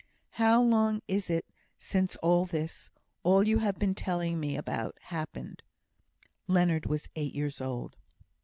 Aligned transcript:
"How 0.31 0.59
long 0.63 1.03
is 1.07 1.29
it 1.29 1.45
since 1.77 2.15
all 2.23 2.45
this 2.47 2.89
all 3.21 3.43
you 3.47 3.59
have 3.59 3.77
been 3.77 3.93
telling 3.93 4.39
me 4.39 4.57
about 4.57 4.97
happened?" 4.99 5.61
(Leonard 6.47 6.87
was 6.87 7.07
eight 7.15 7.35
years 7.35 7.61
old.) 7.61 7.95